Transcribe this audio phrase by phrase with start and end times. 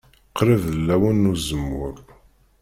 [0.37, 1.95] Qrib d lawan n uzemmur.